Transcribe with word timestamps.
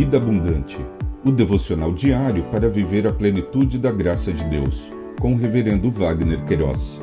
Vida 0.00 0.16
Abundante, 0.16 0.78
o 1.22 1.30
devocional 1.30 1.92
diário 1.92 2.44
para 2.44 2.70
viver 2.70 3.06
a 3.06 3.12
plenitude 3.12 3.78
da 3.78 3.92
graça 3.92 4.32
de 4.32 4.42
Deus, 4.44 4.90
com 5.20 5.34
o 5.34 5.36
Reverendo 5.36 5.90
Wagner 5.90 6.42
Queiroz. 6.46 7.02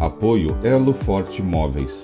Apoio 0.00 0.58
Elo 0.64 0.92
Forte 0.92 1.40
Móveis. 1.40 2.02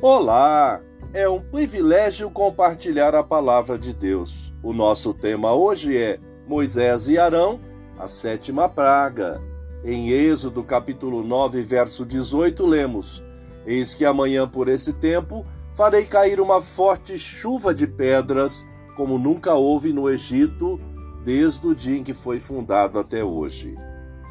Olá! 0.00 0.80
É 1.12 1.28
um 1.28 1.40
privilégio 1.40 2.30
compartilhar 2.30 3.12
a 3.16 3.24
palavra 3.24 3.76
de 3.76 3.92
Deus. 3.92 4.54
O 4.62 4.72
nosso 4.72 5.12
tema 5.12 5.52
hoje 5.52 5.96
é 5.96 6.20
Moisés 6.46 7.08
e 7.08 7.18
Arão, 7.18 7.58
a 7.98 8.06
sétima 8.06 8.68
praga. 8.68 9.42
Em 9.86 10.08
Êxodo 10.08 10.64
capítulo 10.64 11.22
9, 11.22 11.60
verso 11.60 12.06
18, 12.06 12.64
lemos: 12.64 13.22
Eis 13.66 13.92
que 13.92 14.06
amanhã 14.06 14.48
por 14.48 14.66
esse 14.66 14.94
tempo 14.94 15.44
farei 15.74 16.06
cair 16.06 16.40
uma 16.40 16.62
forte 16.62 17.18
chuva 17.18 17.74
de 17.74 17.86
pedras, 17.86 18.66
como 18.96 19.18
nunca 19.18 19.52
houve 19.52 19.92
no 19.92 20.08
Egito, 20.08 20.80
desde 21.22 21.66
o 21.66 21.74
dia 21.74 21.98
em 21.98 22.02
que 22.02 22.14
foi 22.14 22.38
fundado 22.38 22.98
até 22.98 23.22
hoje. 23.22 23.74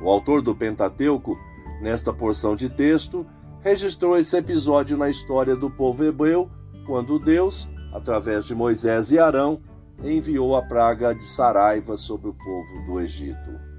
O 0.02 0.10
autor 0.10 0.42
do 0.42 0.56
Pentateuco, 0.56 1.38
nesta 1.84 2.12
porção 2.12 2.56
de 2.56 2.68
texto, 2.68 3.24
registrou 3.62 4.18
esse 4.18 4.36
episódio 4.36 4.98
na 4.98 5.08
história 5.08 5.56
do 5.56 5.70
povo 5.70 6.04
hebreu, 6.04 6.50
quando 6.88 7.20
Deus, 7.20 7.70
através 7.94 8.48
de 8.48 8.56
Moisés 8.56 9.12
e 9.12 9.20
Arão, 9.20 9.62
enviou 10.04 10.56
a 10.56 10.64
praga 10.64 11.14
de 11.14 11.24
Saraiva 11.24 11.96
sobre 11.96 12.30
o 12.30 12.34
povo 12.34 12.88
do 12.88 13.00
Egito. 13.00 13.73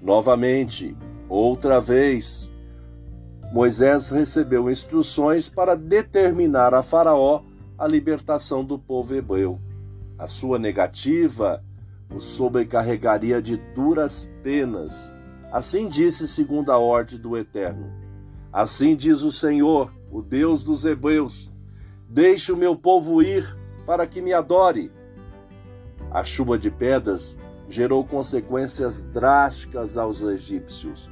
Novamente, 0.00 0.96
outra 1.28 1.80
vez, 1.80 2.52
Moisés 3.52 4.08
recebeu 4.08 4.70
instruções 4.70 5.48
para 5.48 5.74
determinar 5.74 6.72
a 6.74 6.82
Faraó 6.82 7.42
a 7.78 7.86
libertação 7.86 8.64
do 8.64 8.78
povo 8.78 9.14
hebreu. 9.14 9.58
A 10.18 10.26
sua 10.26 10.58
negativa 10.58 11.62
o 12.14 12.18
sobrecarregaria 12.18 13.40
de 13.40 13.56
duras 13.56 14.30
penas. 14.42 15.14
Assim 15.52 15.88
disse 15.88 16.26
segundo 16.26 16.70
a 16.70 16.78
ordem 16.78 17.18
do 17.18 17.36
Eterno. 17.36 17.92
Assim 18.52 18.96
diz 18.96 19.22
o 19.22 19.30
Senhor, 19.30 19.92
o 20.10 20.20
Deus 20.20 20.64
dos 20.64 20.84
hebreus: 20.84 21.50
Deixe 22.08 22.50
o 22.52 22.56
meu 22.56 22.74
povo 22.74 23.22
ir 23.22 23.44
para 23.86 24.06
que 24.06 24.20
me 24.20 24.32
adore. 24.32 24.92
A 26.10 26.24
chuva 26.24 26.58
de 26.58 26.70
pedras 26.70 27.38
gerou 27.70 28.04
consequências 28.04 29.02
drásticas 29.04 29.96
aos 29.96 30.20
egípcios, 30.20 31.08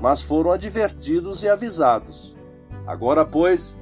mas 0.00 0.20
foram 0.20 0.50
advertidos 0.50 1.42
e 1.44 1.48
avisados. 1.48 2.36
Agora, 2.86 3.24
pois, 3.24 3.78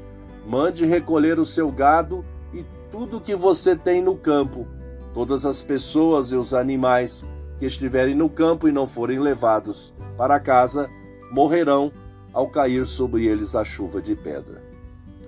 mande 0.46 0.84
recolher 0.84 1.38
o 1.38 1.44
seu 1.46 1.72
gado 1.72 2.22
e 2.52 2.64
tudo 2.92 3.20
que 3.20 3.34
você 3.34 3.74
tem 3.74 4.02
no 4.02 4.14
campo, 4.14 4.66
todas 5.14 5.46
as 5.46 5.62
pessoas 5.62 6.30
e 6.30 6.36
os 6.36 6.52
animais 6.52 7.24
que 7.58 7.64
estiverem 7.64 8.14
no 8.14 8.28
campo 8.28 8.68
e 8.68 8.72
não 8.72 8.86
forem 8.86 9.18
levados 9.18 9.94
para 10.16 10.38
casa, 10.38 10.88
morrerão 11.32 11.90
ao 12.32 12.48
cair 12.48 12.86
sobre 12.86 13.26
eles 13.26 13.54
a 13.54 13.64
chuva 13.64 14.02
de 14.02 14.14
pedra. 14.14 14.62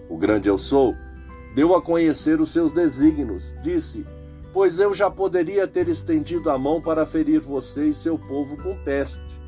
O 0.09 0.19
grande 0.19 0.49
eu 0.49 0.59
sou 0.59 0.95
deu 1.55 1.75
a 1.75 1.83
conhecer 1.83 2.41
os 2.41 2.51
seus 2.51 2.73
desígnios, 2.73 3.55
disse: 3.63 4.05
pois 4.53 4.79
eu 4.79 4.93
já 4.93 5.11
poderia 5.11 5.67
ter 5.67 5.89
estendido 5.89 6.51
a 6.51 6.59
mão 6.59 6.81
para 6.81 7.07
ferir 7.07 7.41
você 7.41 7.89
e 7.89 7.95
seu 7.95 8.19
povo 8.19 8.57
com 8.57 8.77
peste, 8.85 9.41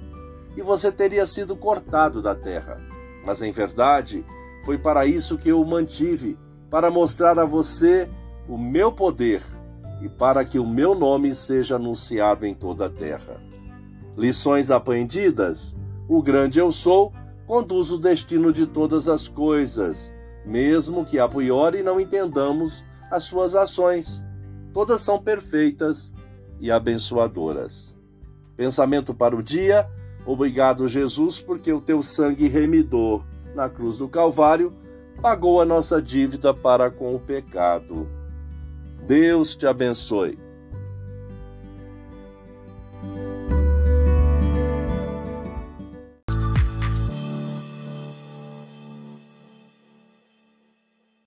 e 0.56 0.62
você 0.62 0.92
teria 0.92 1.26
sido 1.26 1.56
cortado 1.56 2.22
da 2.22 2.34
terra. 2.34 2.80
Mas 3.24 3.42
em 3.42 3.50
verdade, 3.50 4.24
foi 4.64 4.78
para 4.78 5.06
isso 5.06 5.38
que 5.38 5.48
eu 5.48 5.60
o 5.60 5.66
mantive, 5.66 6.38
para 6.70 6.90
mostrar 6.90 7.38
a 7.38 7.44
você 7.44 8.08
o 8.48 8.56
meu 8.56 8.92
poder 8.92 9.42
e 10.02 10.08
para 10.08 10.44
que 10.44 10.58
o 10.58 10.66
meu 10.66 10.94
nome 10.94 11.34
seja 11.34 11.76
anunciado 11.76 12.46
em 12.46 12.54
toda 12.54 12.86
a 12.86 12.90
terra. 12.90 13.40
Lições 14.16 14.70
aprendidas: 14.70 15.76
o 16.08 16.22
grande 16.22 16.58
eu 16.58 16.70
sou 16.70 17.12
conduz 17.46 17.90
o 17.90 17.98
destino 17.98 18.52
de 18.52 18.66
todas 18.66 19.08
as 19.08 19.28
coisas, 19.28 20.12
mesmo 20.44 21.04
que 21.04 21.18
a 21.18 21.28
priori 21.28 21.82
não 21.82 22.00
entendamos 22.00 22.84
as 23.10 23.24
suas 23.24 23.54
ações 23.54 24.24
todas 24.72 25.00
são 25.00 25.22
perfeitas 25.22 26.12
e 26.60 26.70
abençoadoras. 26.70 27.94
Pensamento 28.56 29.14
para 29.14 29.36
o 29.36 29.42
dia: 29.42 29.88
Obrigado, 30.24 30.86
Jesus, 30.86 31.40
porque 31.40 31.72
o 31.72 31.80
teu 31.80 32.02
sangue 32.02 32.48
remidor 32.48 33.24
na 33.54 33.68
cruz 33.68 33.98
do 33.98 34.08
Calvário 34.08 34.72
pagou 35.20 35.60
a 35.60 35.64
nossa 35.64 36.00
dívida 36.00 36.54
para 36.54 36.90
com 36.90 37.14
o 37.14 37.20
pecado. 37.20 38.08
Deus 39.06 39.56
te 39.56 39.66
abençoe. 39.66 40.38